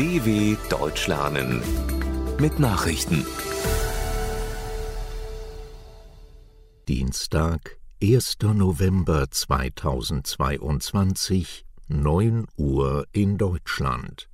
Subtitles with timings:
[0.00, 1.60] DW Deutsch lernen
[2.38, 3.26] mit Nachrichten.
[6.88, 8.38] Dienstag, 1.
[8.42, 14.30] November 2022, 9 Uhr in Deutschland.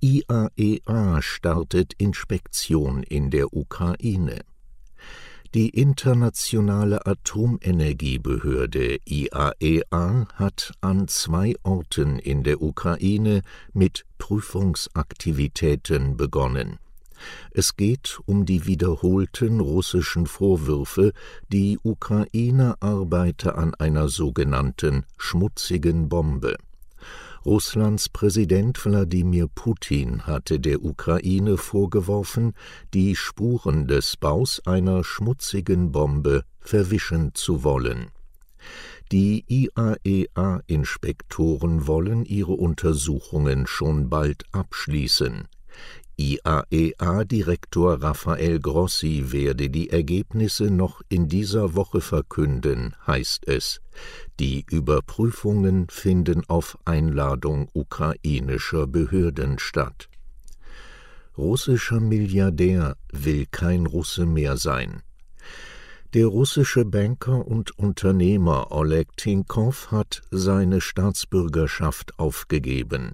[0.00, 4.40] IAEA startet Inspektion in der Ukraine.
[5.54, 13.40] Die Internationale Atomenergiebehörde IAEA hat an zwei Orten in der Ukraine
[13.72, 16.78] mit Prüfungsaktivitäten begonnen.
[17.50, 21.14] Es geht um die wiederholten russischen Vorwürfe,
[21.48, 26.58] die Ukraine arbeite an einer sogenannten schmutzigen Bombe.
[27.48, 32.52] Russlands Präsident Wladimir Putin hatte der Ukraine vorgeworfen,
[32.92, 38.10] die Spuren des Baus einer schmutzigen Bombe verwischen zu wollen.
[39.10, 45.48] Die IAEA-Inspektoren wollen ihre Untersuchungen schon bald abschließen.
[46.18, 53.80] IAEA-Direktor Rafael Grossi werde die Ergebnisse noch in dieser Woche verkünden, heißt es.
[54.40, 60.08] Die Überprüfungen finden auf Einladung ukrainischer Behörden statt.
[61.36, 65.02] Russischer Milliardär will kein Russe mehr sein.
[66.14, 73.12] Der russische Banker und Unternehmer Oleg Tinkow hat seine Staatsbürgerschaft aufgegeben.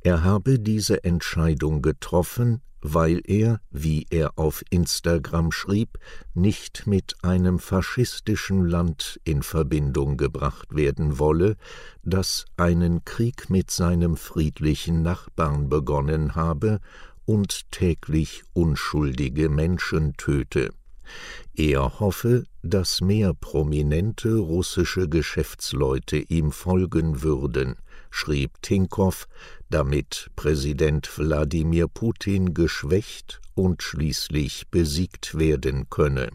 [0.00, 5.98] Er habe diese Entscheidung getroffen, weil er, wie er auf Instagram schrieb,
[6.34, 11.56] nicht mit einem faschistischen Land in Verbindung gebracht werden wolle,
[12.02, 16.80] das einen Krieg mit seinem friedlichen Nachbarn begonnen habe
[17.24, 20.70] und täglich unschuldige Menschen töte.
[21.54, 27.76] Er hoffe, dass mehr prominente russische Geschäftsleute ihm folgen würden,
[28.14, 29.26] schrieb Tinkow,
[29.70, 36.30] damit Präsident Wladimir Putin geschwächt und schließlich besiegt werden könne.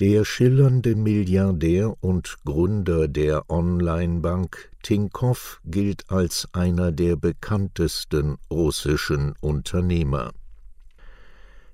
[0.00, 10.32] Der schillernde Milliardär und Gründer der Online-Bank Tinkoff gilt als einer der bekanntesten russischen Unternehmer.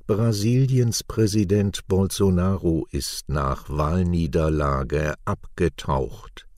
[0.09, 6.50] Brasiliens Präsident Bolsonaro ist nach Wahlniederlage abgetaucht.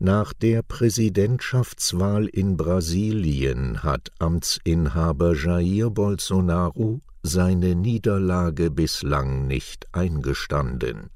[0.00, 11.10] Nach der Präsidentschaftswahl in Brasilien hat Amtsinhaber Jair Bolsonaro seine Niederlage bislang nicht eingestanden.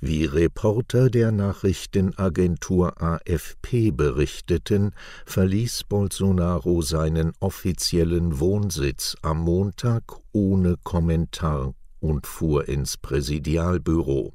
[0.00, 4.92] Wie Reporter der Nachrichtenagentur AFP berichteten,
[5.26, 14.34] verließ Bolsonaro seinen offiziellen Wohnsitz am Montag ohne Kommentar und fuhr ins Präsidialbüro.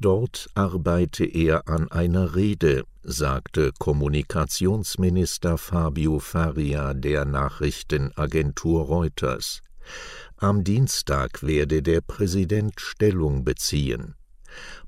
[0.00, 9.62] Dort arbeite er an einer Rede, sagte Kommunikationsminister Fabio Faria der Nachrichtenagentur Reuters.
[10.36, 14.14] Am Dienstag werde der Präsident Stellung beziehen.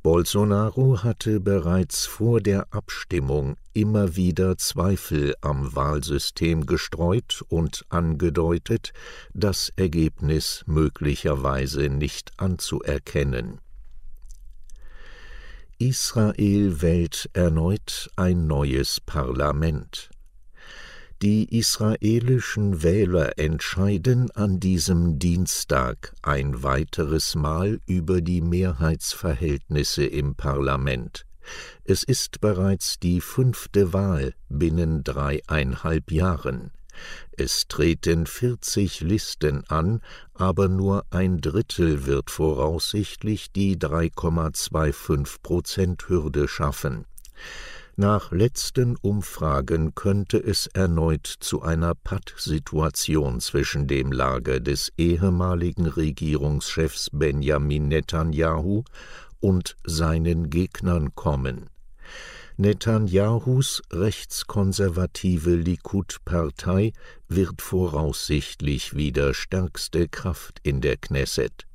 [0.02, 8.92] Bolsonaro hatte bereits vor der Abstimmung immer wieder Zweifel am Wahlsystem gestreut und angedeutet,
[9.34, 13.60] das Ergebnis möglicherweise nicht anzuerkennen.
[15.80, 20.10] Israel wählt erneut ein neues Parlament.
[21.22, 31.24] Die israelischen Wähler entscheiden an diesem Dienstag ein weiteres Mal über die Mehrheitsverhältnisse im Parlament.
[31.84, 36.72] Es ist bereits die fünfte Wahl binnen dreieinhalb Jahren.
[37.36, 40.00] Es treten 40 Listen an,
[40.34, 47.04] aber nur ein Drittel wird voraussichtlich die 3,25 Prozent Hürde schaffen.
[48.00, 57.10] Nach letzten Umfragen könnte es erneut zu einer Pattsituation zwischen dem Lager des ehemaligen Regierungschefs
[57.12, 58.84] Benjamin Netanyahu
[59.40, 61.70] und seinen Gegnern kommen.
[62.60, 66.92] Netanyahus rechtskonservative Likud-Partei
[67.28, 71.68] wird voraussichtlich wieder stärkste Kraft in der Knesset.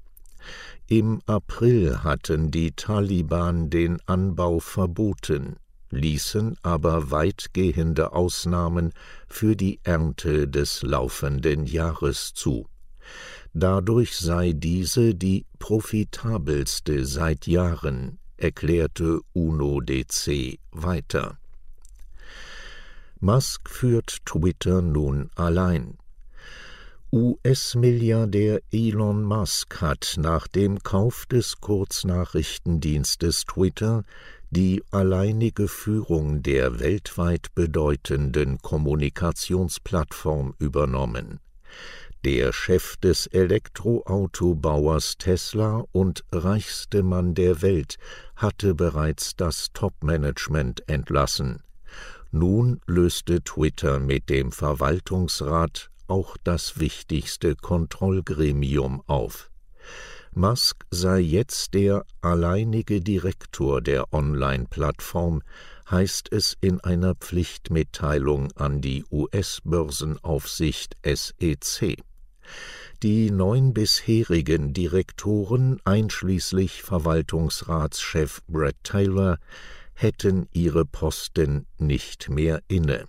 [0.89, 5.57] Im April hatten die Taliban den Anbau verboten,
[5.89, 8.94] ließen aber weitgehende Ausnahmen
[9.28, 12.68] für die Ernte des laufenden Jahres zu.
[13.54, 21.38] Dadurch sei diese die profitabelste seit Jahren, erklärte UNO-DC weiter.
[23.19, 25.98] Musk führt Twitter nun allein.
[27.13, 34.04] US-Milliardär Elon Musk hat nach dem Kauf des Kurznachrichtendienstes Twitter
[34.50, 41.39] die alleinige Führung der weltweit bedeutenden Kommunikationsplattform übernommen.
[42.25, 47.95] Der Chef des Elektroautobauers Tesla und reichste Mann der Welt
[48.36, 51.63] hatte bereits das Top-Management entlassen.
[52.31, 59.50] Nun löste Twitter mit dem Verwaltungsrat auch das wichtigste Kontrollgremium auf.
[60.33, 65.42] Musk sei jetzt der alleinige Direktor der Online-Plattform,
[65.89, 71.98] heißt es in einer Pflichtmitteilung an die US-Börsenaufsicht SEC.
[73.04, 79.38] Die neun bisherigen Direktoren einschließlich Verwaltungsratschef Brett Taylor
[79.94, 83.07] hätten ihre Posten nicht mehr inne.